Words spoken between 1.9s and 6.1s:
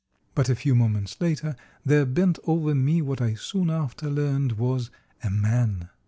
bent over me what I soon after learned was a man.